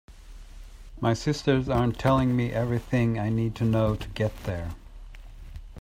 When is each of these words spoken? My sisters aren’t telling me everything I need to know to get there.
My 0.99 1.13
sisters 1.13 1.69
aren’t 1.69 1.99
telling 1.99 2.35
me 2.35 2.51
everything 2.51 3.19
I 3.19 3.29
need 3.29 3.53
to 3.57 3.63
know 3.65 3.93
to 3.95 4.09
get 4.09 4.35
there. 4.45 4.71